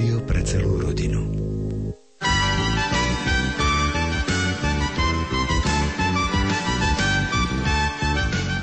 [0.00, 1.20] Rádio pre celú rodinu.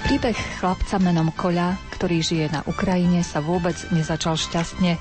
[0.01, 4.97] Príbeh chlapca menom Koľa, ktorý žije na Ukrajine, sa vôbec nezačal šťastne.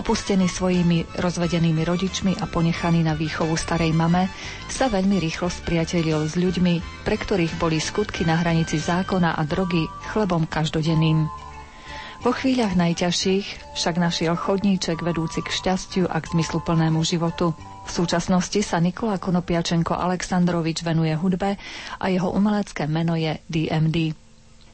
[0.00, 4.32] Opustený svojimi rozvedenými rodičmi a ponechaný na výchovu starej mame,
[4.72, 9.84] sa veľmi rýchlo spriatelil s ľuďmi, pre ktorých boli skutky na hranici zákona a drogy
[10.16, 11.47] chlebom každodenným.
[12.18, 17.54] Vo chvíľach najťažších však našiel chodníček vedúci k šťastiu a k zmysluplnému životu.
[17.86, 21.54] V súčasnosti sa Nikola Konopiačenko Aleksandrovič venuje hudbe
[21.96, 24.18] a jeho umelecké meno je DMD.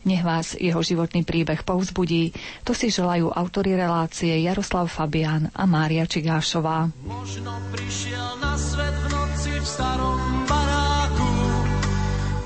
[0.09, 2.33] Nech vás jeho životný príbeh povzbudí.
[2.65, 6.93] To si želajú autory relácie Jaroslav Fabián a Mária Čigášová.
[7.05, 11.33] Možno prišiel na svet v noci v starom baráku.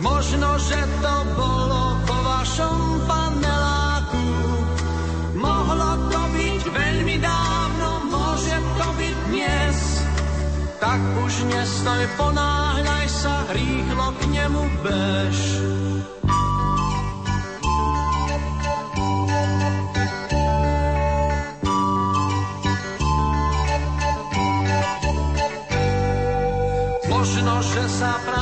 [0.03, 3.28] Možno, že to bolo po vašom paneláku.
[10.79, 15.39] Tak už nestoj, ponáhľaj sa, rýchlo k nemu bež.
[27.11, 28.38] Možno, že sa práve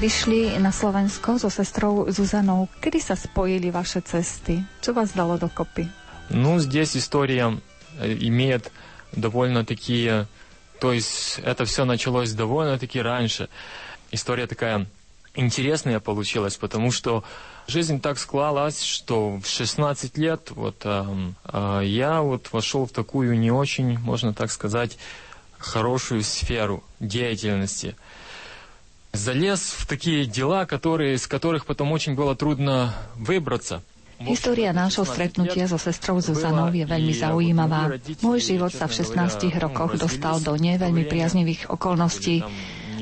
[0.00, 2.72] prišli na Slovensko so sestrou Zuzanou.
[2.80, 4.64] Kedy sa spojili vaše cesty?
[4.80, 5.92] Čo вас дало докопи?
[6.32, 7.60] Ну, здесь история
[8.00, 8.72] э, имеет
[9.12, 10.24] довольно-таки...
[10.80, 13.50] То есть это все началось довольно-таки раньше.
[14.10, 14.86] История такая
[15.34, 17.22] интересная получилась, потому что
[17.68, 23.38] жизнь так склалась, что в 16 лет вот эм, э, я вот вошел в такую
[23.38, 24.96] не очень, можно так сказать,
[25.58, 27.96] хорошую сферу деятельности.
[29.15, 33.81] Залез в такие дела, которые, из которых потом очень было трудно выбраться.
[34.19, 37.99] História nášho stretnutia so sestrou Zuzanou je veľmi zaujímavá.
[38.23, 42.39] Môj život sa v 16 rokoch dostal do neveľmi priaznivých okolností.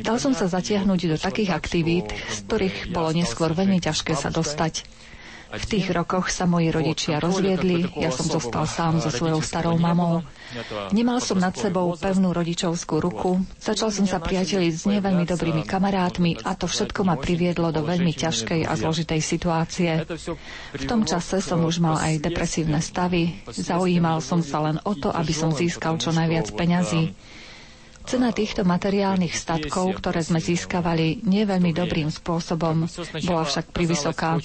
[0.02, 4.90] Dal som sa zatiahnuť do takých aktivít, z ktorých bolo neskôr veľmi ťažké sa dostať.
[5.49, 10.21] V tých rokoch sa moji rodičia rozviedli, ja som zostal sám so svojou starou mamou.
[10.93, 16.45] Nemal som nad sebou pevnú rodičovskú ruku, začal som sa priateliť s neveľmi dobrými kamarátmi
[16.45, 19.93] a to všetko ma priviedlo do veľmi ťažkej a zložitej situácie.
[20.77, 25.09] V tom čase som už mal aj depresívne stavy, zaujímal som sa len o to,
[25.09, 27.17] aby som získal čo najviac peňazí.
[28.09, 32.89] Cena týchto materiálnych statkov, ktoré sme získavali nie veľmi dobrým spôsobom,
[33.23, 34.41] bola však privysoká.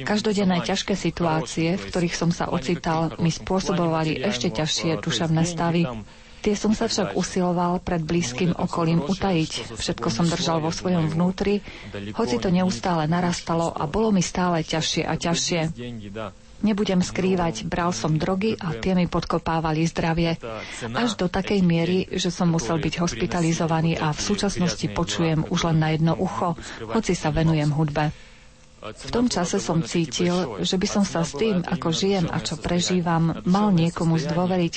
[0.00, 5.82] Každodenné ťažké situácie, v ktorých som sa ocital, mi spôsobovali ešte ťažšie duševné stavy.
[6.40, 9.74] Tie som sa však usiloval pred blízkym okolím utajiť.
[9.74, 11.62] Všetko som držal vo svojom vnútri,
[12.12, 15.60] hoci to neustále narastalo a bolo mi stále ťažšie a ťažšie.
[16.62, 20.38] Nebudem skrývať, bral som drogy a tie mi podkopávali zdravie.
[20.94, 25.78] Až do takej miery, že som musel byť hospitalizovaný a v súčasnosti počujem už len
[25.82, 26.54] na jedno ucho,
[26.88, 28.14] hoci sa venujem hudbe.
[28.82, 32.58] V tom čase som cítil, že by som sa s tým, ako žijem a čo
[32.58, 34.74] prežívam, mal niekomu zdôveriť,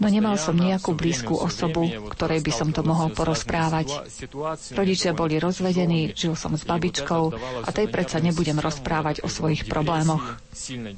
[0.00, 4.10] no nemal som nejakú blízku osobu, ktorej by som to mohol porozprávať.
[4.72, 7.22] Rodičia boli rozvedení, žil som s babičkou
[7.62, 10.40] a tej predsa nebudem rozprávať o svojich problémoch.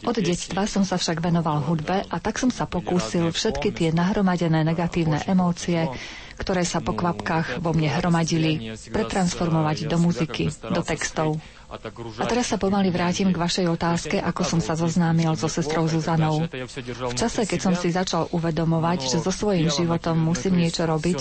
[0.02, 4.62] Od detstva som sa však venoval hudbe a tak som sa pokúsil všetky tie nahromadené
[4.62, 5.90] negatívne emócie,
[6.34, 11.38] ktoré sa po kvapkách vo mne hromadili, pretransformovať do muziky, do textov.
[11.72, 16.44] A teraz sa pomaly vrátim k vašej otázke, ako som sa zoznámil so sestrou Zuzanou.
[16.44, 21.16] V čase, keď som si začal uvedomovať, že so svojím životom musím niečo robiť,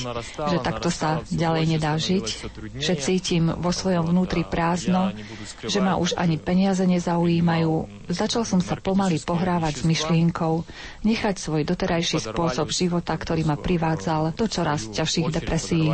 [0.52, 2.26] že takto sa ďalej nedá žiť,
[2.84, 5.16] že cítim vo svojom vnútri prázdno,
[5.64, 10.68] že ma už ani peniaze nezaujímajú, začal som sa pomaly pohrávať s myšlienkou,
[11.08, 15.88] nechať svoj doterajší spôsob života, ktorý ma privádzal do čoraz ťažších depresí.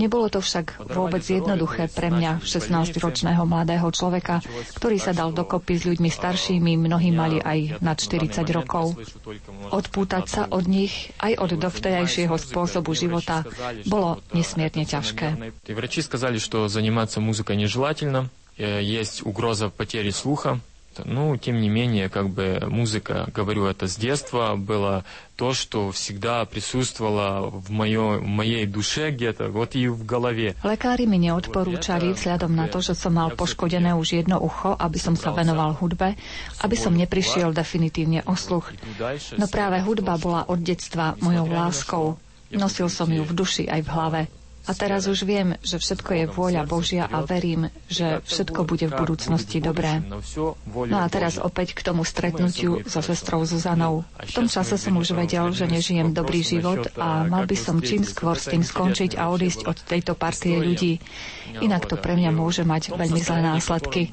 [0.00, 3.57] Nebolo to však vôbec jednoduché pre mňa, 16-ročného mladého
[3.91, 4.39] človeka,
[4.77, 8.97] ktorý sa dal dokopy s ľuďmi staršími, mnohí mali aj nad 40 rokov.
[9.69, 13.45] Odpútať sa od nich aj od dovtedajšieho spôsobu života
[13.85, 15.53] bolo nesmierne ťažké.
[15.73, 20.59] Врачи сказали, что заниматься музыкой нежелательно, есть угроза потери слуха,
[21.05, 25.03] Ну, тем не менее, как бы музыка, говорю это с детства, было
[25.35, 30.55] то, что всегда присутствовало в, моё, в моей душе где-то, вот и в голове.
[30.61, 35.17] Lekári mi neodporúčali, vzhľadom na to, že som mal poškodené už jedno ucho, aby som
[35.17, 36.13] sa venoval hudbe,
[36.61, 38.69] aby som neprišiel definitívne o sluch.
[39.37, 42.05] No práve hudba bola od detstva mojou láskou.
[42.53, 44.21] Nosil som ju v duši aj v hlave.
[44.68, 48.94] A teraz už viem, že všetko je vôľa Božia a verím, že všetko bude v
[49.00, 50.04] budúcnosti dobré.
[50.68, 54.04] No a teraz opäť k tomu stretnutiu so sestrou Zuzanou.
[54.20, 58.04] V tom čase som už vedel, že nežijem dobrý život a mal by som čím
[58.04, 61.00] skôr s tým skončiť a odísť od tejto partie ľudí.
[61.64, 64.12] Inak to pre mňa môže mať veľmi zlé následky.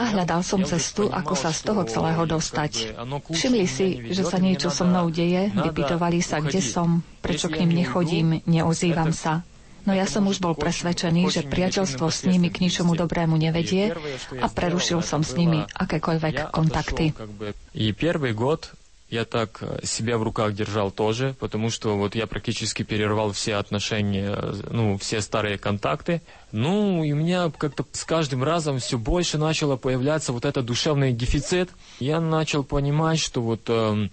[0.00, 2.96] A hľadal som cestu, ako sa z toho celého dostať.
[3.28, 7.84] Všimli si, že sa niečo so mnou deje, vypytovali sa, kde som, prečo k ním
[7.84, 9.44] nechodím, neozývam sa.
[9.88, 13.94] No ja som už bol presvedčený, že priateľstvo s nimi k ničomu dobrému nevedie
[14.40, 17.16] a prerušil som s nimi akékoľvek kontakty.
[17.72, 18.72] И первый год
[19.10, 24.38] я так себя в руках держал тоже, потому что вот я практически перервал все отношения,
[24.70, 26.22] ну, все старые контакты.
[26.52, 31.12] Ну, и у меня как-то с каждым разом все больше начало появляться вот этот душевный
[31.12, 31.70] дефицит.
[31.98, 34.08] Я начал понимать, что вот, э,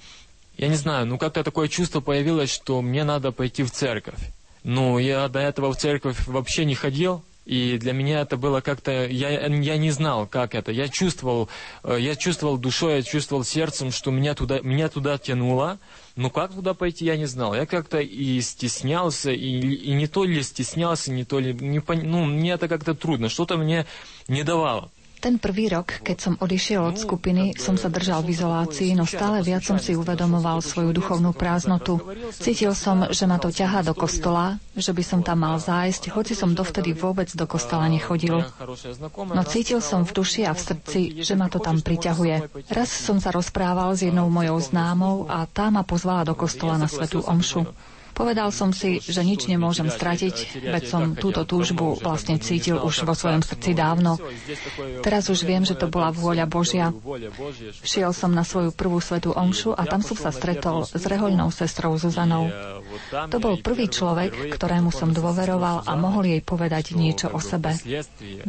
[0.57, 4.31] я не знаю, ну, как-то такое чувство появилось, что мне надо пойти в церковь.
[4.67, 9.07] Ну, я до этого в церковь вообще не ходил, и для меня это было как-то...
[9.07, 10.73] Я, я не знал, как это.
[10.73, 11.47] Я чувствовал,
[11.85, 15.79] э, я чувствовал душой, я чувствовал сердцем, что меня туда, меня туда тянуло.
[16.17, 17.55] Но как туда пойти, я не знал.
[17.55, 21.53] Я как-то и стеснялся, и, и не то ли стеснялся, не то ли...
[21.53, 23.29] Не, ну, мне это как-то трудно.
[23.29, 23.85] Что-то мне
[24.27, 24.91] не давало.
[25.17, 29.41] Ten prvý rok, keď som odišiel od skupiny, som sa držal v izolácii, no stále
[29.41, 31.97] viac som si uvedomoval svoju duchovnú prázdnotu.
[32.31, 36.37] Cítil som, že ma to ťahá do kostola, že by som tam mal zájsť, hoci
[36.37, 38.45] som dovtedy vôbec do kostola nechodil.
[39.17, 42.53] No cítil som v duši a v srdci, že ma to tam priťahuje.
[42.69, 46.85] Raz som sa rozprával s jednou mojou známou a tá ma pozvala do kostola na
[46.85, 47.65] svetú omšu.
[48.17, 53.13] Povedal som si, že nič nemôžem stratiť, veď som túto túžbu vlastne cítil už vo
[53.13, 54.17] svojom srdci dávno.
[55.05, 56.89] Teraz už viem, že to bola vôľa Božia.
[57.85, 61.93] Šiel som na svoju prvú svetú omšu a tam som sa stretol s rehoľnou sestrou
[62.01, 62.49] Zuzanou.
[63.13, 67.77] To bol prvý človek, ktorému som dôveroval a mohol jej povedať niečo o sebe.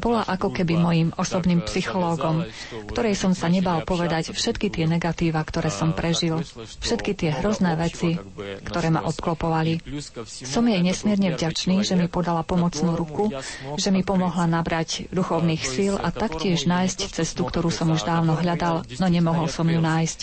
[0.00, 2.48] Bola ako keby mojim osobným psychológom,
[2.88, 6.40] ktorej som sa nebal povedať všetky tie negatíva, ktoré som prežil,
[6.80, 8.16] všetky tie hrozné veci,
[8.64, 9.81] ktoré ma obklopovali fungovali.
[10.25, 13.29] Som jej nesmierne vďačný, že mi podala pomocnú ruku,
[13.77, 18.83] že mi pomohla nabrať duchovných síl a taktiež nájsť cestu, ktorú som už dávno hľadal,
[18.99, 20.19] no nemohol som ju nájsť.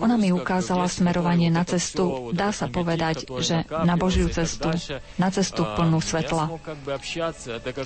[0.00, 4.72] Ona mi ukázala smerovanie na cestu, dá sa povedať, že na Božiu cestu,
[5.20, 6.50] na cestu plnú svetla.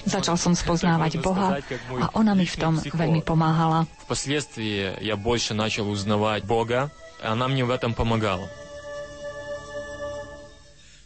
[0.06, 1.58] Začal som spoznávať Boha
[1.98, 3.84] a ona mi v tom veľmi pomáhala.
[4.08, 6.88] Впоследствии я больше начал узнавать Бога,
[7.20, 8.48] она мне в этом помогала.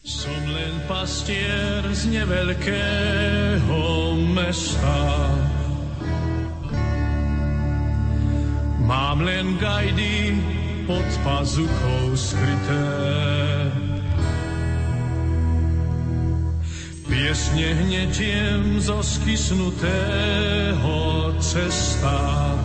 [0.07, 3.75] Som len pastier z neveľkého
[4.31, 5.04] mesta.
[8.88, 10.39] Mám len gajdy
[10.88, 12.88] pod pazuchou skryté.
[17.12, 20.95] Piesne hnetiem zo skysnutého
[21.44, 22.56] cesta.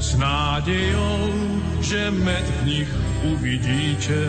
[0.00, 1.36] S nádejou,
[1.84, 2.88] že med v nich
[3.24, 4.20] uvidíte.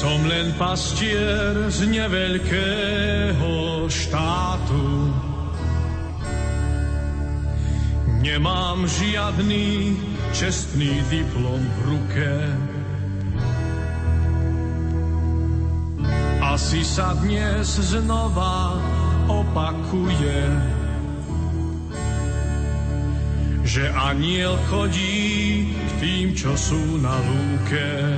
[0.00, 5.12] Som len pastier z neveľkého štátu,
[8.30, 9.90] Nemám žiadny
[10.30, 12.30] čestný diplom v ruke.
[16.38, 18.78] Asi sa dnes znova
[19.26, 20.46] opakuje,
[23.66, 28.14] že aniel chodí k tým, čo sú na lúke.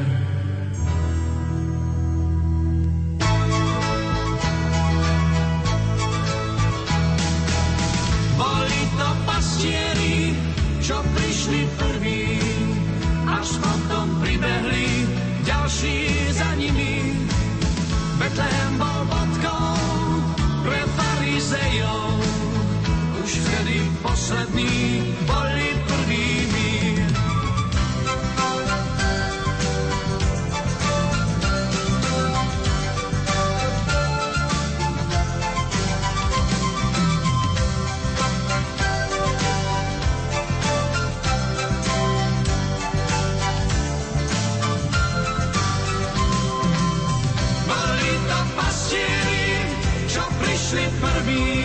[51.33, 51.65] Prví,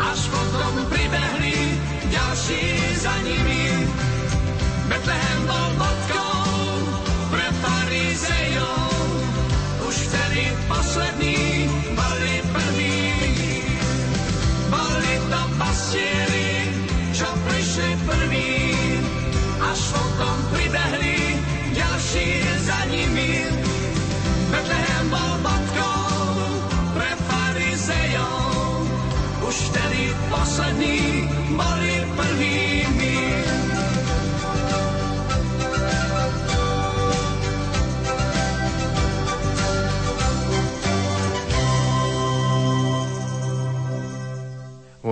[0.00, 1.78] až potom pribehli
[2.10, 2.62] ďalší
[2.98, 3.70] za nimi.
[4.88, 5.93] Betlehem bol bodkou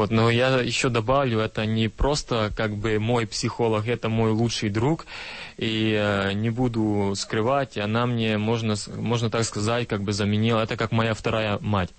[0.02, 4.68] Вот, но я еще добавлю, это не просто как бы мой психолог, это мой лучший
[4.68, 5.06] друг,
[5.58, 10.76] и э, не буду скрывать, она мне, можно, можно так сказать, как бы заменила, это
[10.76, 11.90] как моя вторая мать.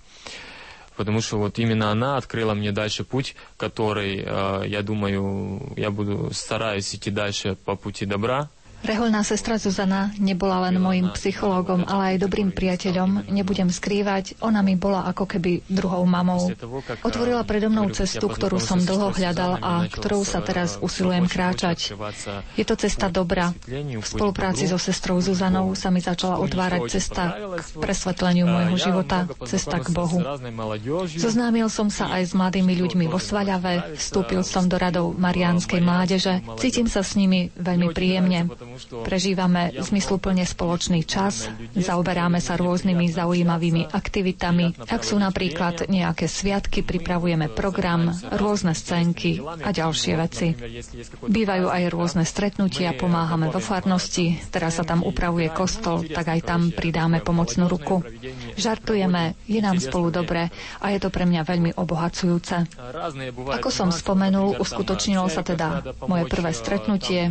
[0.96, 6.28] Потому что вот именно она открыла мне дальше путь, который, э, я думаю, я буду
[6.34, 8.50] стараюсь идти дальше по пути добра.
[8.84, 13.32] Reholná sestra Zuzana nebola len môjim psychológom, ale aj dobrým priateľom.
[13.32, 16.52] Nebudem skrývať, ona mi bola ako keby druhou mamou.
[17.00, 21.96] Otvorila predo mnou cestu, ktorú som dlho hľadal a ktorou sa teraz usilujem kráčať.
[22.60, 23.56] Je to cesta dobra.
[23.64, 29.80] V spolupráci so sestrou Zuzanou sa mi začala otvárať cesta k presvetleniu môjho života, cesta
[29.80, 30.20] k Bohu.
[31.08, 36.44] Zoznámil som sa aj s mladými ľuďmi vo Svaľave, vstúpil som do radov Mariánskej mládeže,
[36.60, 38.52] cítim sa s nimi veľmi príjemne.
[39.02, 44.74] Prežívame zmysluplne spoločný čas, zaoberáme sa rôznymi zaujímavými aktivitami.
[44.84, 50.46] Ak sú napríklad nejaké sviatky, pripravujeme program, rôzne scénky a ďalšie veci.
[51.22, 56.60] Bývajú aj rôzne stretnutia, pomáhame vo farnosti, teraz sa tam upravuje kostol, tak aj tam
[56.68, 58.02] pridáme pomocnú ruku.
[58.54, 62.56] Žartujeme, je nám spolu dobre a je to pre mňa veľmi obohacujúce.
[63.54, 67.30] Ako som spomenul, uskutočnilo sa teda moje prvé stretnutie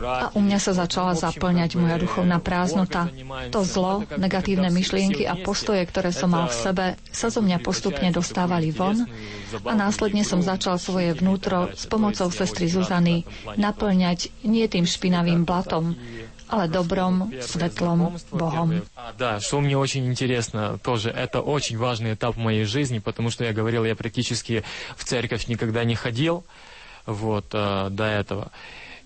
[0.00, 3.08] a u mňa sa začala zaplňať moja duchovná prázdnota.
[3.50, 8.12] To zlo, negatívne myšlienky a postoje, ktoré som mal v sebe, sa zo mňa postupne
[8.14, 9.08] dostávali von
[9.66, 13.26] a následne som začal svoje vnútro s pomocou sestry Zuzany
[13.58, 15.98] naplňať nie tým špinavým blatom,
[16.50, 18.82] ale добром, светлом Богом.
[19.18, 23.44] Да, что мне очень интересно тоже, это очень важный этап в моей жизни, потому что
[23.44, 24.64] я говорил, я практически
[24.96, 26.44] в церковь никогда не ходил,
[27.06, 28.50] вот, э, до этого.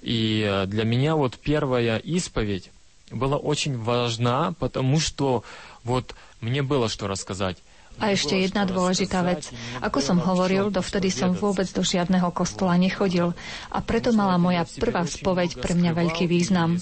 [0.01, 2.71] И э, для меня вот первая исповедь
[3.11, 5.43] была очень важна, потому что
[5.83, 7.57] вот мне было что рассказать.
[7.99, 9.51] A ešte jedna dôležitá vec.
[9.83, 13.35] Ako som hovoril, dovtedy som vôbec do žiadneho kostola nechodil
[13.67, 16.79] a preto mala moja prvá spoveď pre mňa veľký význam.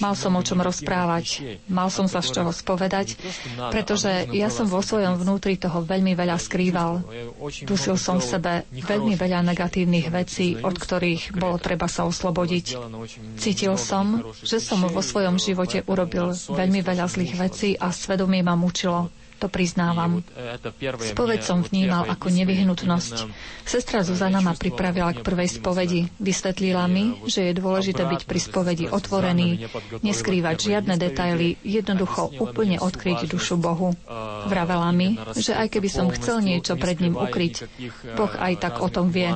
[0.00, 3.20] Mal som o čom rozprávať, mal som sa z čoho spovedať,
[3.68, 7.04] pretože ja som vo svojom vnútri toho veľmi veľa skrýval.
[7.68, 12.66] Dusil som v sebe veľmi veľa negatívnych vecí, od ktorých bolo treba sa oslobodiť.
[13.36, 18.56] Cítil som, že som vo svojom živote urobil veľmi veľa zlých vecí a svedomie ma
[18.56, 19.12] mučilo.
[19.44, 20.24] To priznávam.
[21.04, 23.28] Spoveď som vnímal ako nevyhnutnosť.
[23.60, 26.08] Sestra Zuzana ma pripravila k prvej spovedi.
[26.16, 29.68] Vysvetlila mi, že je dôležité byť pri spovedi otvorený,
[30.00, 33.92] neskrývať žiadne detaily, jednoducho úplne odkryť dušu Bohu.
[34.48, 37.68] Vravela mi, že aj keby som chcel niečo pred ním ukryť,
[38.16, 39.28] Boh aj tak o tom vie.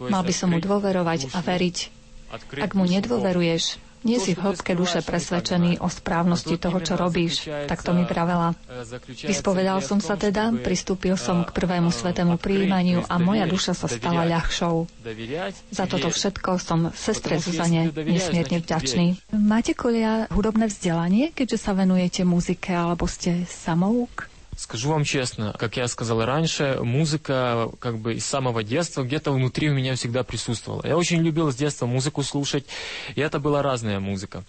[0.00, 1.76] Mal by som mu dôverovať a veriť.
[2.56, 7.82] Ak mu nedôveruješ, nie si v hĺbke duše presvedčený o správnosti toho, čo robíš, tak
[7.82, 8.54] to mi pravela.
[9.26, 14.22] Vyspovedal som sa teda, pristúpil som k prvému svetému príjmaniu a moja duša sa stala
[14.22, 14.86] ľahšou.
[15.74, 19.34] Za toto všetko som sestre Zuzane nesmierne vďačný.
[19.34, 24.35] Máte kolia hudobné vzdelanie, keďže sa venujete muzike, alebo ste samouk?
[24.56, 29.68] Скажу вам честно, как я сказал раньше, музыка как бы из самого детства где-то внутри
[29.68, 30.80] у меня всегда присутствовала.
[30.86, 32.64] Я очень любил с детства музыку слушать,
[33.14, 34.44] и это была разная музыка.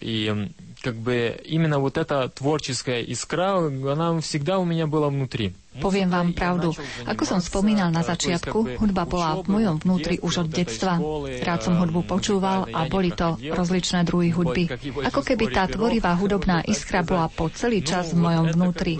[0.00, 0.50] И
[0.81, 5.55] как бы именно вот эта творческая искра, она всегда у меня была внутри.
[5.75, 6.71] Poviem vám pravdu.
[7.03, 10.95] Ako som spomínal na začiatku, hudba bola v mojom vnútri už od detstva.
[11.43, 14.71] Rád som hudbu počúval a boli to rozličné druhy hudby.
[15.03, 18.95] Ako keby tá tvorivá hudobná iskra bola po celý čas v mojom vnútri.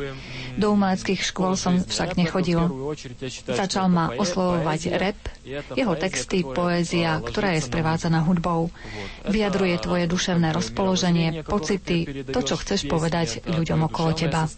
[0.56, 2.60] Do umeleckých škôl som však nechodil.
[3.48, 5.20] Začal ma oslovovať rap,
[5.76, 8.72] jeho texty, poézia, ktorá je sprevádzaná hudbou.
[9.28, 14.51] Vyjadruje tvoje duševné rozpoloženie, pocity, to, čo chceš povedať ľuďom okolo teba.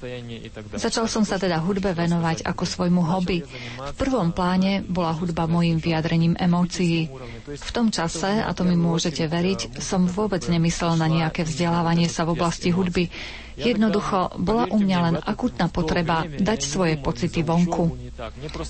[0.73, 3.45] Začal som sa teda hudbe venovať ako svojmu hobby.
[3.77, 7.13] V prvom pláne bola hudba mojim vyjadrením emócií.
[7.47, 12.25] V tom čase, a to mi môžete veriť, som vôbec nemyslel na nejaké vzdelávanie sa
[12.25, 13.13] v oblasti hudby.
[13.57, 17.95] Jednoducho, bola u mňa len akutná potreba dať svoje pocity vonku.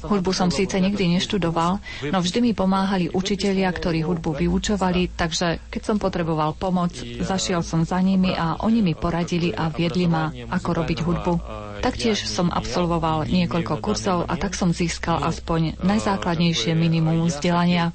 [0.07, 5.83] Hudbu som síce nikdy neštudoval, no vždy mi pomáhali učitelia, ktorí hudbu vyučovali, takže keď
[5.83, 10.69] som potreboval pomoc, zašiel som za nimi a oni mi poradili a viedli ma, ako
[10.83, 11.35] robiť hudbu.
[11.83, 17.91] Taktiež som absolvoval niekoľko kurzov a tak som získal aspoň najzákladnejšie minimum vzdelania.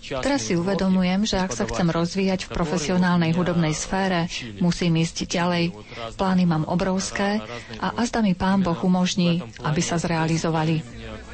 [0.00, 4.26] Teraz si uvedomujem, že ak sa chcem rozvíjať v profesionálnej hudobnej sfére,
[4.58, 5.74] musím ísť ďalej.
[6.14, 7.38] Plány mám obrovské
[7.78, 10.82] a azda mi Pán Boh umožní, aby sa zrealizovali.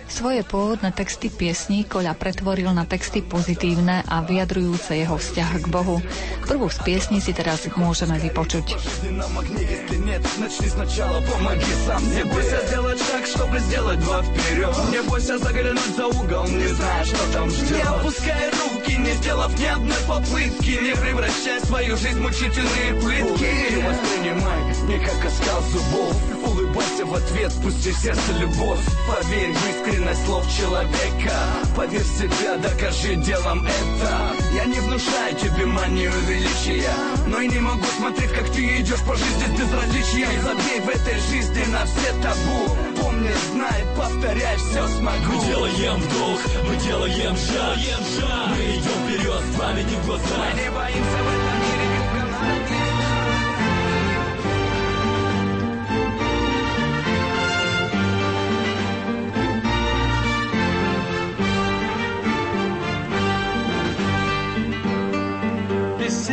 [0.10, 5.98] Svoje pôvodné texty piesní Koľa pretvoril na texty pozitívne a vyjadrujúce jeho vzťah k Bohu.
[6.46, 8.78] Prvú z piesní si teraz môžeme vypočuť.
[12.16, 17.04] Не бойся сделать шаг, чтобы сделать два вперед Не бойся заглянуть за угол, не зная,
[17.04, 22.20] что там ждет Не опускай руки, не сделав ни одной попытки Не превращай свою жизнь
[22.20, 28.32] в мучительные пытки Не воспринимай не как оскал зубов Улыбайся в ответ, пусти в сердце
[28.40, 31.33] любовь Поверь в искренность искренность слов человека.
[31.77, 34.35] Поверь в себя, докажи делом это.
[34.55, 36.91] Я не внушаю тебе манию величия
[37.27, 41.19] Но и не могу смотреть, как ты идешь по жизни с безразличием Забей в этой
[41.31, 42.77] жизни на все табу.
[43.01, 45.33] Помни, знай, повторяй, все смогу.
[45.33, 47.77] Мы делаем вдох, мы делаем шаг
[48.51, 50.29] Мы идем вперед с пламенем в глазах.
[50.39, 51.50] Мы не боимся в этом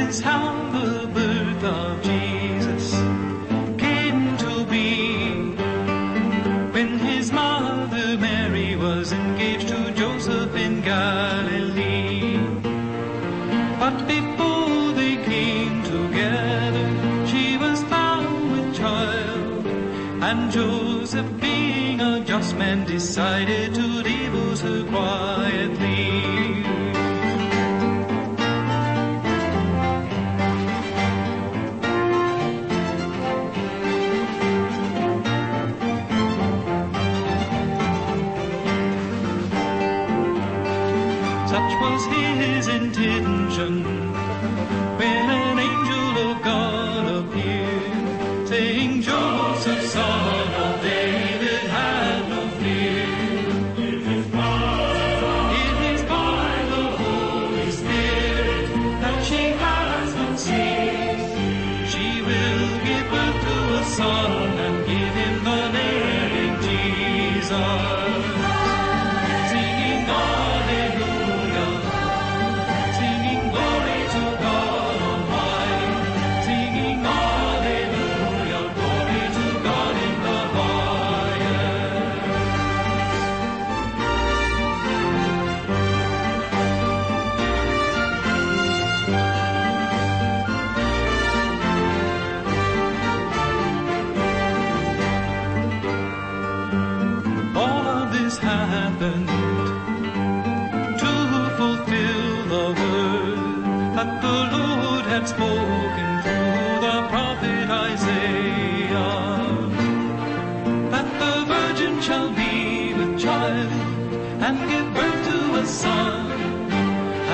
[0.05, 2.85] is how the birth of Jesus
[3.83, 5.55] came to be.
[6.75, 12.37] When his mother Mary was engaged to Joseph in Galilee.
[13.81, 16.87] But before they came together,
[17.29, 19.65] she was found with child.
[20.27, 25.96] And Joseph, being a just man, decided to divorce her quietly.
[41.49, 44.07] Such was his intention.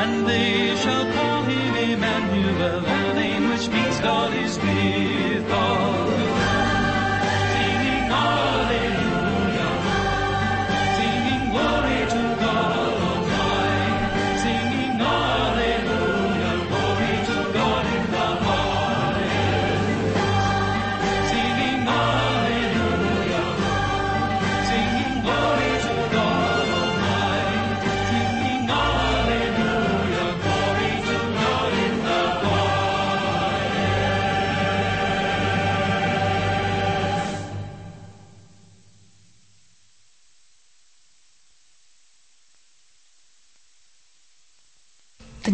[0.04, 6.10] And they shall call him Emmanuel, a name which means God is with us.
[7.54, 8.92] Singing Hallelujah.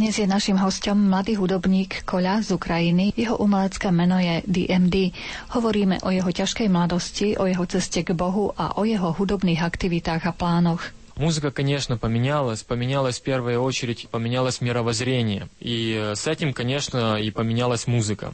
[0.10, 3.13] Dnes je našim hostom mladý hudobník Koľa z Ukrajiny.
[3.13, 5.13] Jeho umelecké meno je DMD.
[5.54, 10.26] Hovoríme o jeho ťažkej mladosti, o jeho ceste k Bohu a o jeho hudobných aktivitách
[10.26, 10.82] a plánoch.
[11.13, 12.65] Музыка, конечно, поменялась.
[12.65, 15.45] Поменялась в первую очередь, поменялось мировоззрение.
[15.62, 18.34] И э, с этим, конечно, и поменялась музыка.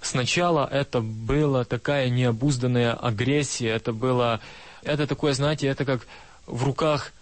[0.00, 4.40] Сначала это была такая необузданная агрессия, это было,
[4.80, 6.08] это такое, знаете, это как
[6.46, 7.12] в руках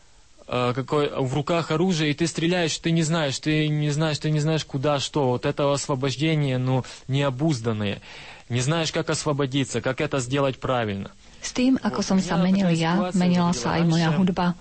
[0.49, 4.41] какой в руках оружие, и ты стреляешь, ты не знаешь, ты не знаешь, ты не
[4.41, 5.29] знаешь, куда, что.
[5.29, 8.01] Вот это освобождение, ну, необузданное.
[8.49, 11.11] Не знаешь, как освободиться, как это сделать правильно.
[11.45, 14.59] S tým, ako som sa menil ja, menila sa aj moja hudba.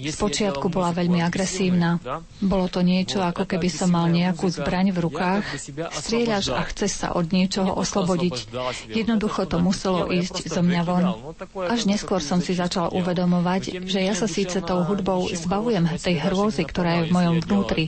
[0.00, 2.00] Spočiatku bola veľmi agresívna.
[2.40, 5.44] Bolo to niečo, ako keby som mal nejakú zbraň v rukách.
[5.92, 8.48] Strieľaš a chceš sa od niečoho oslobodiť.
[8.88, 11.04] Jednoducho to muselo ísť zo mňa von.
[11.68, 16.64] Až neskôr som si začal uvedomovať, že ja sa síce tou hudbou zbavujem tej hrôzy,
[16.64, 17.84] ktorá je v mojom vnútri.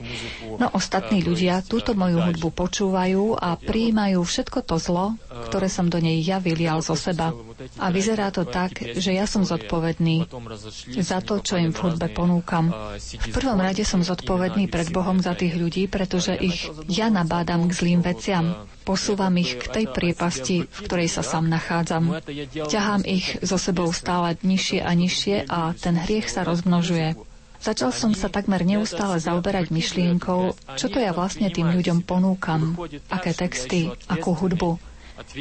[0.59, 5.16] No ostatní ľudia túto moju hudbu počúvajú a prijímajú všetko to zlo,
[5.48, 7.33] ktoré som do nej ja vylial zo seba.
[7.79, 10.27] A vyzerá to tak, že ja som zodpovedný
[10.98, 12.75] za to, čo im v hudbe sebe ponúkam.
[12.99, 17.77] V prvom rade som zodpovedný pred Bohom za tých ľudí, pretože ich ja nabádam k
[17.79, 18.59] zlým veciam.
[18.83, 22.19] Posúvam ich k tej priepasti, v ktorej sa sám nachádzam.
[22.67, 27.15] Ťahám ich so sebou stále nižšie a nižšie a ten hriech sa rozmnožuje.
[27.62, 32.75] Začal som sa takmer neustále zaoberať myšlienkou, čo to ja vlastne tým ľuďom ponúkam,
[33.07, 34.83] aké texty, akú hudbu.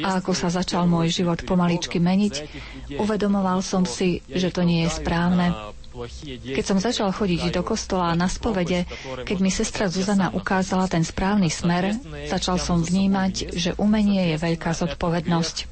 [0.06, 2.34] A ako sa začal môj život pomaličky meniť,
[3.02, 5.50] uvedomoval som si, že to nie je správne,
[6.46, 8.88] keď som začal chodiť do kostola na spovede,
[9.22, 11.92] keď mi sestra Zuzana ukázala ten správny smer,
[12.26, 15.71] začal som vnímať, že umenie je veľká zodpovednosť.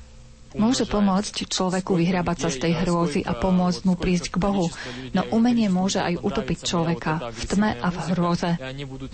[0.58, 4.66] Môže pomôcť človeku vyhrábať sa z tej hrôzy a pomôcť mu prísť k Bohu,
[5.14, 8.50] no umenie môže aj utopiť človeka v tme a v hrôze.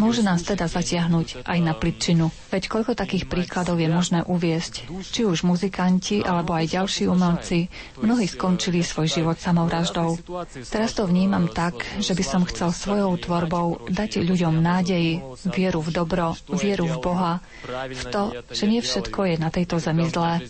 [0.00, 2.32] Môže nás teda zatiahnuť aj na pličinu.
[2.48, 7.68] Veď koľko takých príkladov je možné uviesť, či už muzikanti alebo aj ďalší umelci,
[8.00, 10.16] mnohí skončili svoj život samovraždou.
[10.72, 15.20] Teraz to vnímam tak, že by som chcel svojou tvorbou dať ľuďom nádej,
[15.52, 17.32] vieru v dobro, vieru v Boha,
[17.90, 20.40] v to, že nie všetko je na tejto zemi zlé.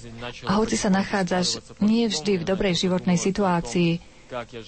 [0.46, 3.96] A hoci hoci sa nachádzaš nie vždy v dobrej životnej situácii,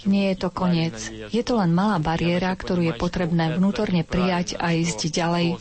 [0.08, 0.96] nie je to koniec.
[1.28, 5.60] Je to len malá bariéra, ktorú je potrebné vnútorne prijať a ísť ďalej.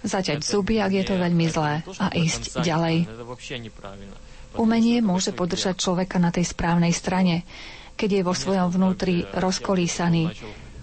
[0.00, 3.12] Zaťať zuby, ak je to veľmi zlé, a ísť ďalej.
[4.56, 7.44] Umenie môže podržať človeka na tej správnej strane,
[7.92, 10.32] keď je vo svojom vnútri rozkolísaný,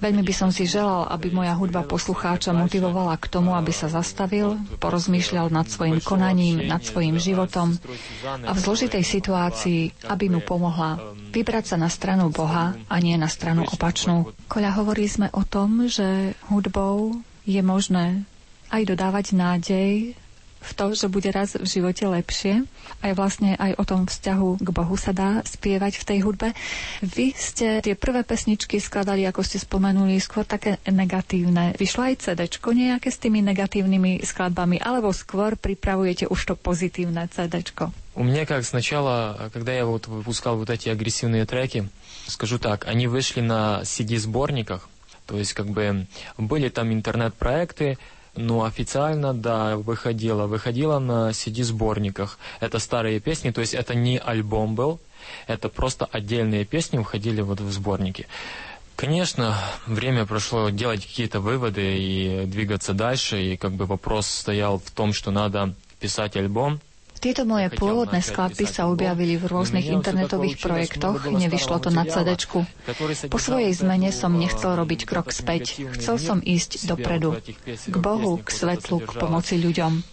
[0.04, 4.60] Veľmi by som si želal, aby moja hudba poslucháča motivovala k tomu, aby sa zastavil,
[4.84, 7.80] porozmýšľal nad svojim konaním, nad svojim životom
[8.28, 11.00] a v zložitej situácii, aby mu pomohla
[11.32, 14.28] vybrať sa na stranu Boha a nie na stranu opačnú.
[14.52, 17.16] Koľa hovorí sme o tom, že hudbou
[17.48, 18.28] je možné
[18.76, 20.20] aj dodávať nádej
[20.63, 22.67] v to, že bude raz v živote lepšie.
[23.01, 26.49] Aj vlastne aj o tom vzťahu k Bohu sa dá spievať v tej hudbe.
[27.01, 31.79] Vy ste tie prvé pesničky skladali, ako ste spomenuli, skôr také negatívne.
[31.79, 37.63] Vyšlo aj CD nejaké s tými negatívnymi skladbami, alebo skôr pripravujete už to pozitívne CD?
[38.19, 41.89] У меня как сначала, когда я вот выпускал вот эти агрессивные треки,
[42.27, 44.91] скажу так, они вышли на CD-сборниках,
[45.27, 47.97] то есть как бы были там интернет-проекты,
[48.36, 50.48] но официально, да, выходила.
[50.48, 52.40] Выходила на CD-сборниках.
[52.60, 55.00] Это старые песни, то есть это не альбом был,
[55.48, 58.28] это просто отдельные песни входили вот в сборники.
[58.96, 64.92] Конечно, время прошло делать какие-то выводы и двигаться дальше, и как бы вопрос стоял в
[64.92, 66.80] том, что надо писать альбом,
[67.24, 72.36] Tieto moje pôvodné skladby sa objavili v rôznych internetových projektoch, nevyšlo to na CD.
[73.32, 75.88] Po svojej zmene som nechcel robiť krok späť.
[75.96, 77.40] Chcel som ísť dopredu.
[77.64, 80.13] K Bohu, k svetlu, k pomoci ľuďom.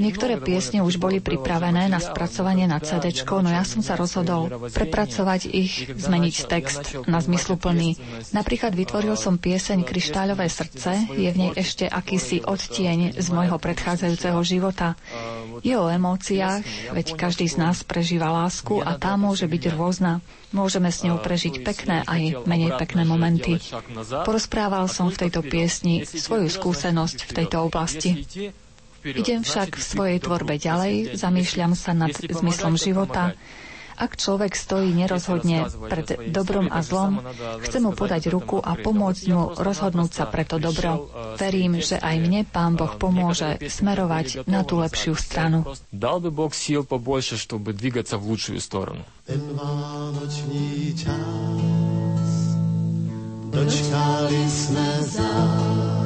[0.00, 5.52] Niektoré piesne už boli pripravené na spracovanie na CD, no ja som sa rozhodol prepracovať
[5.52, 8.00] ich, zmeniť text na zmysluplný.
[8.32, 14.40] Napríklad vytvoril som pieseň Kryštáľové srdce, je v nej ešte akýsi odtieň z môjho predchádzajúceho
[14.40, 14.96] života.
[15.60, 16.64] Je o emóciách,
[16.96, 20.24] veď každý z nás prežíva lásku a tá môže byť rôzna.
[20.50, 23.60] Môžeme s ňou prežiť pekné aj menej pekné momenty.
[24.24, 28.24] Porozprával som v tejto piesni svoju skúsenosť v tejto oblasti.
[29.05, 33.37] Idem však v svojej tvorbe ďalej, zamýšľam sa nad zmyslom života.
[33.95, 37.23] Ak človek stojí nerozhodne pred dobrom a zlom,
[37.63, 41.07] chce mu podať ruku a pomôcť mu rozhodnúť sa pre to dobro.
[41.39, 45.63] Verím, že aj mne Pán Boh pomôže smerovať na tú lepšiu stranu.
[45.95, 49.07] Dal by Boh síl побольше, чтобы двигаться в лучшую сторону.
[53.55, 55.98] dočkali sme zás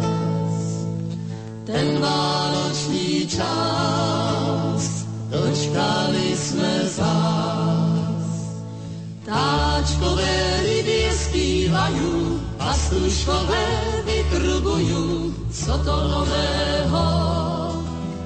[1.64, 8.28] ten vánočný čas, dočkali sme vás.
[9.24, 13.64] Táčkové rybie spívajú, pastuškové
[14.04, 17.06] vytrubujú, co to nového,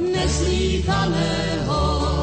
[0.02, 2.17] neslíchaného.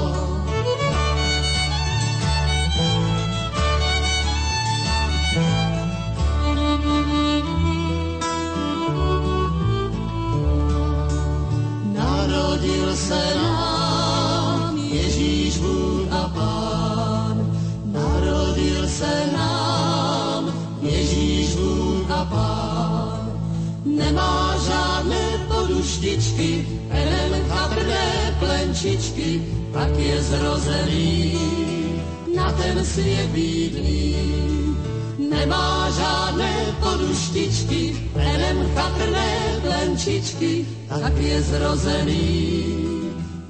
[26.06, 28.06] Poduštičky, jen chatrné
[28.38, 29.42] plenčičky,
[29.74, 31.34] tak je zrozený
[32.36, 34.14] na ten svět bídný.
[35.18, 39.30] Nemá žádné poduštičky, jen chatrné
[39.66, 42.30] plenčičky, tak je zrozený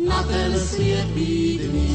[0.07, 1.91] na ten svět bídný.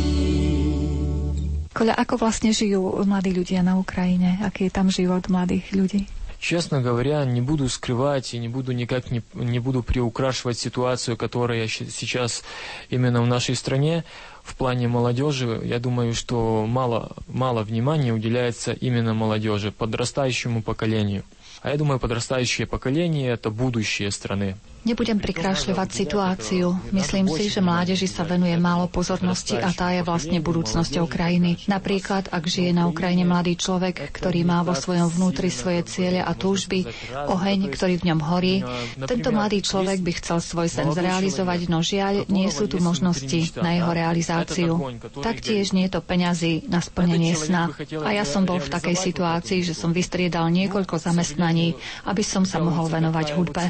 [1.72, 4.44] Koľa, ako vlastne žijú mladí ľudia na Ukrajine?
[4.44, 6.19] Aký je tam život mladých ľudí?
[6.40, 11.68] Честно говоря, не буду скрывать и не буду никак не, не буду приукрашивать ситуацию, которая
[11.68, 12.42] сейчас
[12.88, 14.04] именно в нашей стране
[14.42, 15.60] в плане молодежи.
[15.62, 21.24] Я думаю, что мало, мало внимания уделяется именно молодежи, подрастающему поколению.
[21.60, 24.56] А я думаю, подрастающее поколение– это будущее страны.
[24.80, 26.72] Nebudem prikrášľovať situáciu.
[26.88, 31.60] Myslím si, že mládeži sa venuje málo pozornosti a tá je vlastne budúcnosťou krajiny.
[31.68, 36.32] Napríklad, ak žije na Ukrajine mladý človek, ktorý má vo svojom vnútri svoje ciele a
[36.32, 38.64] túžby, oheň, ktorý v ňom horí,
[39.04, 43.76] tento mladý človek by chcel svoj sen zrealizovať, no žiaľ, nie sú tu možnosti na
[43.76, 44.80] jeho realizáciu.
[45.20, 47.68] Taktiež nie je to peňazí na splnenie sna.
[48.00, 51.76] A ja som bol v takej situácii, že som vystriedal niekoľko zamestnaní,
[52.08, 53.64] aby som sa mohol venovať hudbe.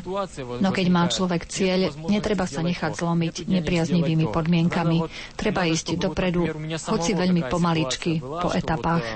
[0.62, 5.06] No keď má človek cieľ, netreba sa nechať zlomiť nepriaznivými podmienkami.
[5.32, 9.06] Treba ísť dopredu, hoci veľmi pomaličky, po etapách.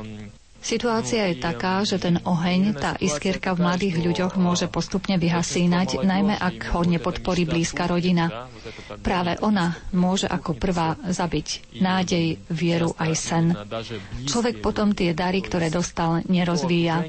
[0.64, 6.40] Situácia je taká, že ten oheň, tá iskierka v mladých ľuďoch môže postupne vyhasínať, najmä
[6.40, 8.48] ak ho nepodporí blízka rodina.
[9.04, 13.52] Práve ona môže ako prvá zabiť nádej, vieru aj sen.
[14.24, 17.04] Človek potom tie dary, ktoré dostal, nerozvíja.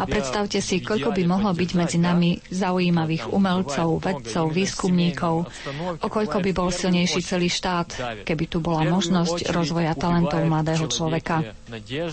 [0.00, 5.34] A predstavte si, koľko by mohlo byť medzi nami zaujímavých umelcov, vedcov, výskumníkov,
[6.00, 11.52] o koľko by bol silnejší celý štát, keby tu bola možnosť rozvoja talentov mladého človeka.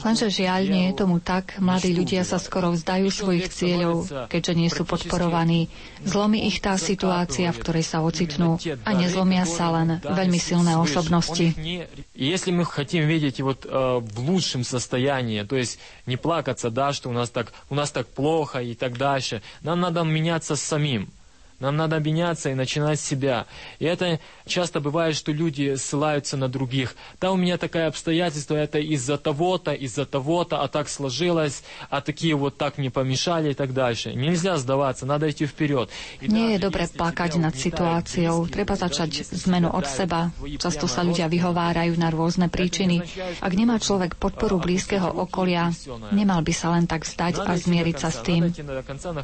[0.03, 1.58] Lenže žiaľ nie je tomu tak.
[1.58, 5.68] Mladí ľudia sa skoro vzdajú svojich cieľov, keďže nie sú podporovaní.
[6.06, 11.52] Zlomí ich tá situácia, v ktorej sa ocitnú a nezlomia sa len veľmi silné osobnosti.
[12.14, 13.68] Если мы хотим видеть вот э,
[14.00, 18.06] в лучшем состоянии, то есть не плакаться, да, что у нас так, у нас так
[18.08, 21.08] плохо и так дальше, нам надо меняться самим.
[21.62, 23.46] Нам надо меняться и начинать с себя.
[23.80, 26.94] И это часто бывает, что люди ссылаются на других.
[27.20, 32.36] Да, у меня такое обстоятельство, это из-за того-то, из-за того-то, а так сложилось, а такие
[32.36, 34.14] вот так мне помешали и так дальше.
[34.14, 35.90] Нельзя сдаваться, надо идти вперед.
[36.22, 38.46] Nie je dobre plakať nad situáciou.
[38.46, 40.30] Treba začať zmenu od seba.
[40.62, 43.02] Často sa ľudia vyhovárajú na rôzne príčiny.
[43.42, 45.74] Ak nemá človek podporu blízkeho okolia,
[46.14, 48.46] nemal by sa len tak vzdať a zmieriť sa s tým.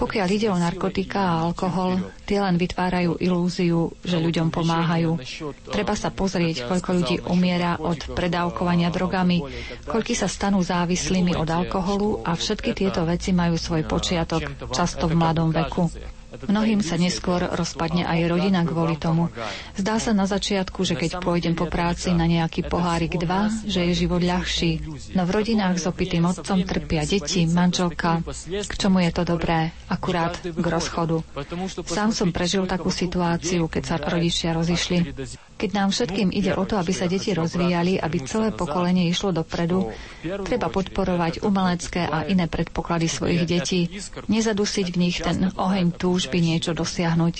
[0.02, 5.17] Pokiaľ ide o narkotika a alkohol, Tie len vytvárajú ilúziu, že ľuďom pomáhajú.
[5.65, 9.41] Treba sa pozrieť, koľko ľudí umiera od predávkovania drogami,
[9.83, 15.17] koľky sa stanú závislými od alkoholu a všetky tieto veci majú svoj počiatok, často v
[15.17, 15.89] mladom veku.
[16.29, 19.33] Mnohým sa neskôr rozpadne aj rodina kvôli tomu.
[19.73, 24.05] Zdá sa na začiatku, že keď pôjdem po práci na nejaký pohárik dva, že je
[24.05, 24.77] život ľahší.
[25.17, 28.21] No v rodinách s opitým otcom trpia deti, manželka.
[28.45, 29.73] K čomu je to dobré?
[29.89, 31.25] Akurát k rozchodu.
[31.89, 35.17] Sám som prežil takú situáciu, keď sa rodičia rozišli.
[35.59, 39.91] Keď nám všetkým ide o to, aby sa deti rozvíjali, aby celé pokolenie išlo dopredu,
[40.45, 43.91] treba podporovať umelecké a iné predpoklady svojich detí,
[44.29, 47.35] nezadusiť v nich ten oheň túžby niečo dosiahnuť.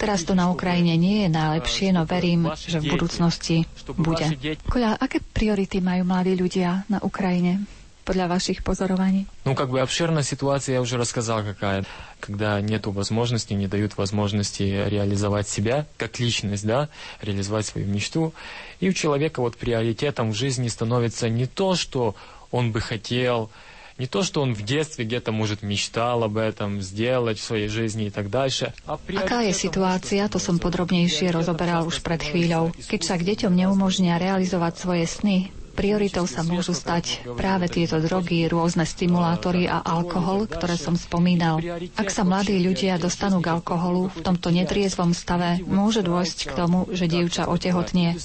[0.00, 3.68] Teraz to na Ukrajine nie je najlepšie, no verím, že v budúcnosti
[4.00, 4.24] bude.
[4.64, 7.68] Koľa, aké priority majú mladí ľudia na Ukrajine?
[8.02, 9.26] podľa ваших позорований?
[9.44, 11.84] Ну, как бы обширная ситуация, я уже рассказал, какая.
[12.20, 16.88] Когда нету возможности, не дают возможности реализовать себя как личность, да,
[17.20, 18.34] реализовать свою мечту.
[18.80, 22.14] И у человека вот приоритетом в жизни становится не то, что
[22.50, 23.50] он бы хотел,
[23.97, 28.07] не то, что он в детстве где-то, может, мечтал об этом сделать в своей жизни
[28.07, 28.73] и так дальше.
[28.85, 32.69] А Aká je situácia, to som podrobnejšie rozoberal už pred chvíľou.
[32.77, 38.44] Keď sa k deťom neumožnia realizovať svoje sny, Prioritou sa môžu stať práve tieto drogy,
[38.44, 41.58] rôzne stimulátory a alkohol, ktoré som spomínal.
[41.96, 46.78] Ak sa mladí ľudia dostanú k alkoholu v tomto netriezvom stave, môže dôjsť k tomu,
[46.92, 48.20] že dievča otehotnie.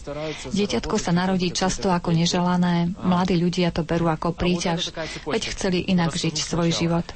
[0.51, 4.91] Dieťatko sa narodí často ako neželané, mladí ľudia to berú ako príťaž,
[5.23, 7.07] veď chceli inak žiť svoj život.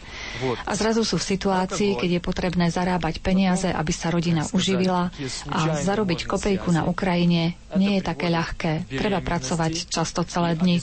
[0.66, 5.12] A zrazu sú v situácii, keď je potrebné zarábať peniaze, aby sa rodina uživila
[5.50, 8.90] a zarobiť kopejku na Ukrajine nie je také ľahké.
[8.90, 10.82] Treba pracovať často celé dni.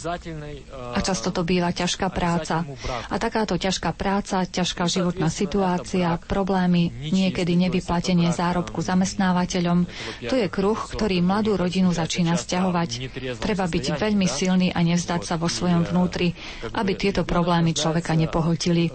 [0.94, 2.64] A často to býva ťažká práca.
[3.08, 9.84] A takáto ťažká práca, ťažká životná situácia, problémy, niekedy nevyplatenie zárobku zamestnávateľom,
[10.24, 12.90] to je kruh, ktorý mladú rodinu začína stiahovať.
[13.36, 16.32] Treba byť veľmi silný a nevzdať sa vo svojom vnútri,
[16.72, 18.88] aby tieto problémy človeka nepohltili.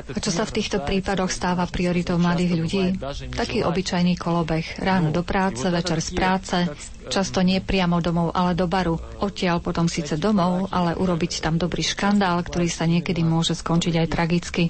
[0.00, 2.84] A čo sa v týchto prípadoch stáva prioritou mladých ľudí?
[3.32, 4.80] Taký obyčajný kolobeh.
[4.80, 6.56] Ráno do práce, večer z práce,
[7.08, 8.96] často nie priamo domov, ale do baru.
[9.20, 14.08] Odtiaľ potom síce domov, ale urobiť tam dobrý škandál, ktorý sa niekedy môže skončiť aj
[14.08, 14.64] tragicky.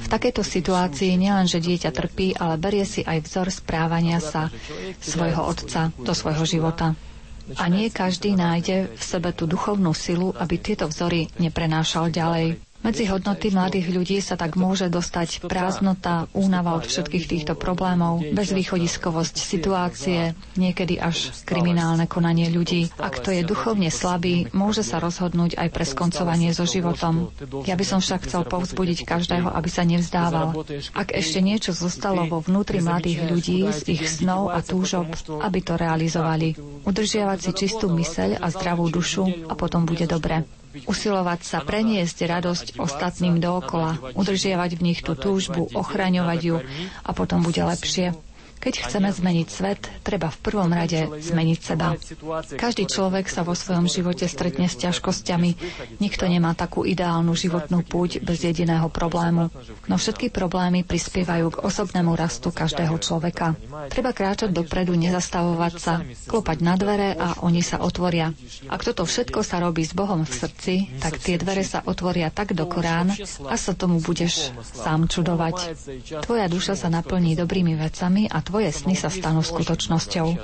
[0.00, 4.48] V takejto situácii nielen, že dieťa trpí, ale berie si aj vzor správania sa
[5.00, 6.96] svojho otca do svojho života.
[7.60, 12.63] A nie každý nájde v sebe tú duchovnú silu, aby tieto vzory neprenášal ďalej.
[12.84, 19.36] Medzi hodnoty mladých ľudí sa tak môže dostať prázdnota, únava od všetkých týchto problémov, bezvýchodiskovosť
[19.40, 22.92] situácie, niekedy až kriminálne konanie ľudí.
[23.00, 27.32] Ak to je duchovne slabý, môže sa rozhodnúť aj pre skoncovanie so životom.
[27.64, 30.52] Ja by som však chcel povzbudiť každého, aby sa nevzdával.
[30.92, 35.08] Ak ešte niečo zostalo vo vnútri mladých ľudí z ich snov a túžob,
[35.40, 36.52] aby to realizovali.
[36.84, 40.44] Udržiavať si čistú myseľ a zdravú dušu a potom bude dobre.
[40.82, 46.56] Usilovať sa preniesť radosť ostatným dookola, udržiavať v nich tú túžbu, ochraňovať ju
[47.00, 48.10] a potom bude lepšie.
[48.64, 51.92] Keď chceme zmeniť svet, treba v prvom rade zmeniť seba.
[52.56, 55.50] Každý človek sa vo svojom živote stretne s ťažkosťami.
[56.00, 59.52] Nikto nemá takú ideálnu životnú púť bez jediného problému.
[59.84, 63.52] No všetky problémy prispievajú k osobnému rastu každého človeka.
[63.92, 68.32] Treba kráčať dopredu, nezastavovať sa, klopať na dvere a oni sa otvoria.
[68.72, 70.74] Ak toto všetko sa robí s Bohom v srdci,
[71.04, 73.12] tak tie dvere sa otvoria tak do Korán
[73.44, 75.76] a sa tomu budeš sám čudovať.
[76.24, 80.38] Tvoja duša sa naplní dobrými vecami a tvoj tvoje sny sa stanú skutočnosťou.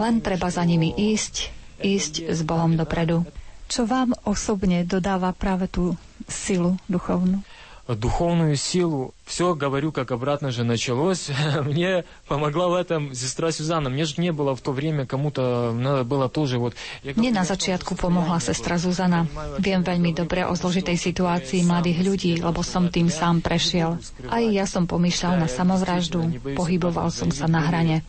[0.00, 3.28] Len treba za nimi ísť, ísť s Bohom dopredu.
[3.68, 5.92] Čo vám osobne dodáva práve tú
[6.24, 7.44] silu duchovnú?
[7.84, 11.29] Duchovnú silu все говорю, как обратно же началось.
[11.65, 13.89] Мне помогла в этом сестра Сюзанна.
[13.89, 16.73] Мне же не было в то время, кому-то надо было тоже вот...
[17.03, 19.29] Mne na začiatku pomohla sestra Zuzana.
[19.61, 24.01] Viem veľmi dobre o zložitej situácii mladých ľudí, lebo som tým sám prešiel.
[24.27, 28.01] Aj ja som pomýšľal na samovraždu, pohyboval som sa na hrane.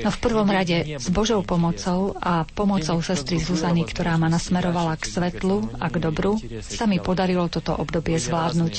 [0.00, 5.04] No v prvom rade s Božou pomocou a pomocou sestry Zuzany, ktorá ma nasmerovala k
[5.06, 8.74] svetlu a k dobru, sa mi podarilo toto obdobie zvládnuť.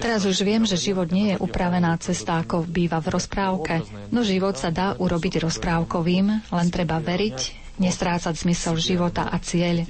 [0.00, 4.24] Teraz už viem, Viem, že život nie je upravená cesta, ako býva v rozprávke, no
[4.24, 9.84] život sa dá urobiť rozprávkovým, len treba veriť, nestrácať zmysel života a cieľ.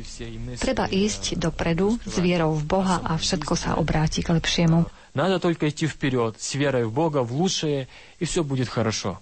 [0.58, 4.86] Treba ísť dopredu s vierou v Boha a všetko sa obráti k lepšiemu.
[5.14, 7.86] Надо только идти вперед, с верой в Бога, в лучшее,
[8.18, 9.20] и все будет хорошо.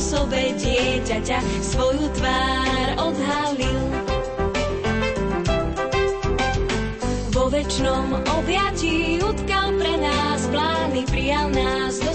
[0.00, 3.82] Osobe dieťaťa svoju tvár odhalil.
[7.36, 12.09] Vo väčšnom objatí utkal pre nás plány, prijal nás do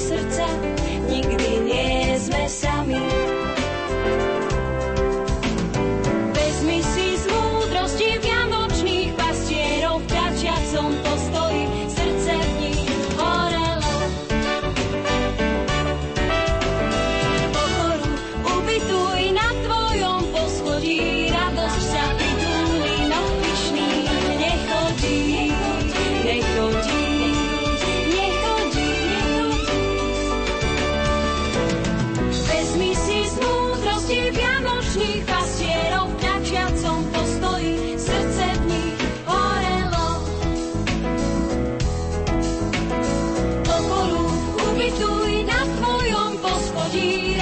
[46.96, 47.35] Jesus.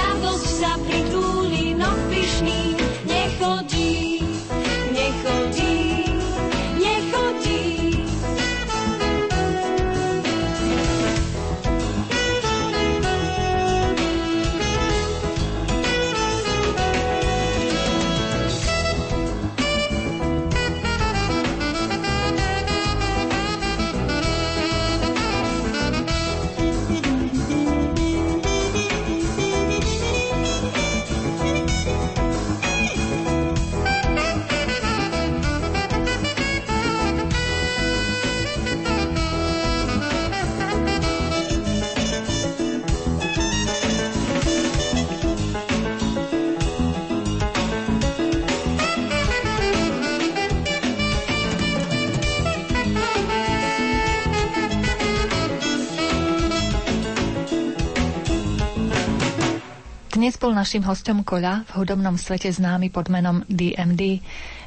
[60.44, 64.20] Bol našim hostom Koľa, v hudobnom svete známy pod menom DMD.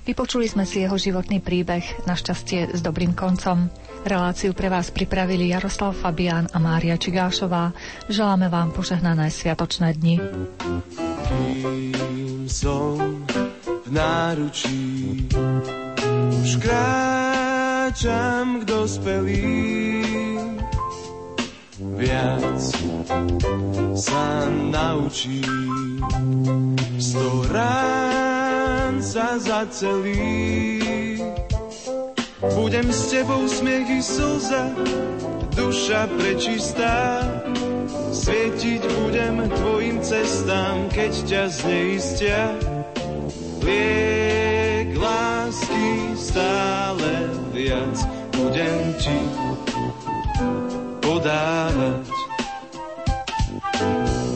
[0.08, 3.68] Vypočuli sme si jeho životný príbeh, našťastie s dobrým koncom.
[4.08, 7.76] Reláciu pre vás pripravili Jaroslav Fabián a Mária Čigášová.
[8.08, 10.16] Želáme vám požehnané sviatočné dni.
[11.28, 12.96] Kým som
[13.84, 14.80] v náručí
[16.40, 20.25] už kráčam k dospelým
[21.94, 22.60] viac
[23.94, 25.44] sa naučí.
[26.98, 30.82] Sto rán sa zacelí.
[32.56, 34.74] Budem s tebou smiech i slza,
[35.54, 37.22] duša prečistá.
[38.12, 42.42] Svietiť budem tvojim cestám, keď ťa zneistia.
[43.60, 47.12] Liek lásky stále
[47.50, 47.96] viac
[48.36, 49.18] budem ti
[51.06, 52.02] podávať.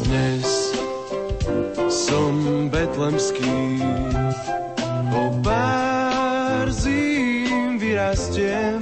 [0.06, 0.46] Dnes
[1.90, 3.82] som betlemský,
[5.10, 8.78] o pár zím vyrastiem.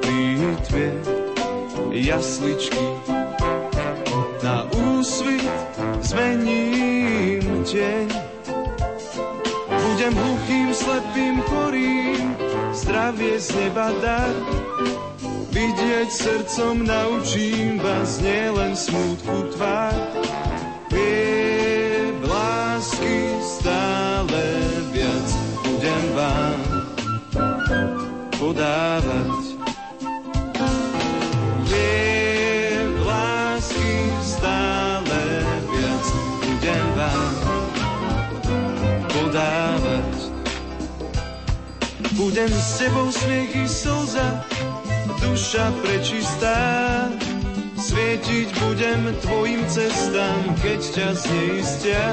[0.00, 0.88] Pitve
[1.92, 2.88] jasličky
[4.40, 5.44] na úsvit
[6.00, 8.08] zmením deň.
[9.68, 12.24] Budem hluchým, slepým, chorým,
[12.72, 14.32] zdravie z neba dar
[15.60, 19.92] Vidieť srdcom naučím vás nielen smútku tvár.
[20.88, 24.40] Je lásky stále
[24.88, 25.28] viac
[25.60, 26.60] budem vám
[28.40, 29.60] podávať.
[31.68, 32.00] Je
[33.04, 36.06] lásky stále viac
[36.40, 37.34] budem vám
[39.12, 40.12] podávať.
[42.16, 44.40] Budem s tebou smiechy slza,
[45.20, 46.58] duša prečistá.
[47.80, 52.06] Svietiť budem tvojim cestám, keď ťa zneistia.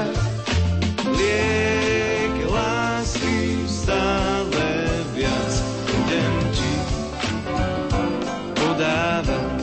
[1.12, 4.68] Liek lásky stále
[5.12, 5.52] viac
[5.84, 6.74] budem ti
[8.56, 9.60] podávať.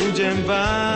[0.00, 0.93] Budem vám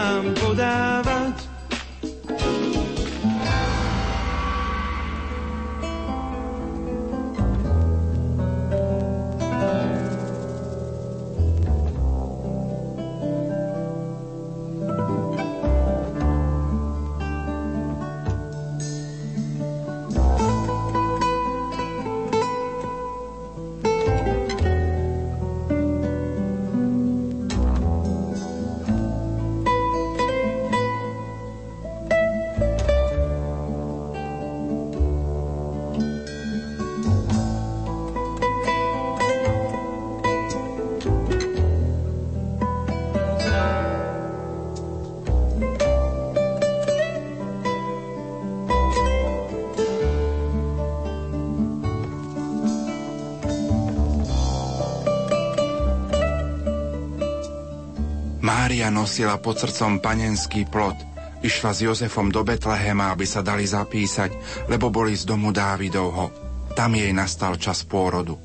[58.78, 60.94] Mária nosila pod srdcom panenský plot.
[61.42, 64.30] Išla s Jozefom do Betlehema, aby sa dali zapísať,
[64.70, 66.30] lebo boli z domu Dávidovho.
[66.78, 68.38] Tam jej nastal čas pôrodu.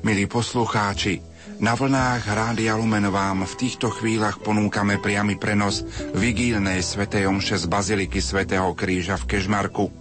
[0.00, 1.20] Milí poslucháči,
[1.60, 5.84] na vlnách Rádia Lumen vám v týchto chvíľach ponúkame priamy prenos
[6.16, 9.92] vigílnej svätej omše z Baziliky svätého Kríža v Kežmarku.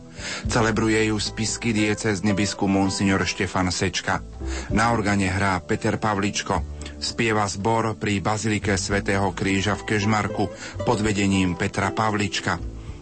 [0.48, 4.24] Celebruje ju spisky diecezny biskup Monsignor Štefan Sečka.
[4.72, 10.52] Na organe hrá Peter Pavličko, spieva zbor pri Bazilike svätého Kríža v Kežmarku
[10.84, 12.60] pod vedením Petra Pavlička.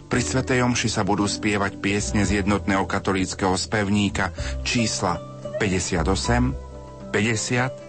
[0.08, 4.32] Pri Svetej Omši sa budú spievať piesne z jednotného katolíckého spevníka
[4.64, 5.20] čísla
[5.60, 7.87] 58, 50,